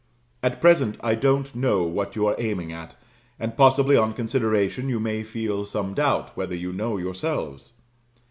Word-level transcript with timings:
At 0.41 0.59
present 0.59 0.97
I 1.03 1.13
don't 1.13 1.53
know 1.53 1.83
what 1.83 2.15
you 2.15 2.25
are 2.25 2.33
aiming 2.39 2.71
at, 2.71 2.95
and 3.39 3.55
possibly 3.55 3.95
on 3.95 4.13
consideration 4.15 4.89
you 4.89 4.99
may 4.99 5.21
feel 5.23 5.63
some 5.63 5.93
doubt 5.93 6.35
whether 6.35 6.55
you 6.55 6.73
know 6.73 6.97
yourselves. 6.97 7.73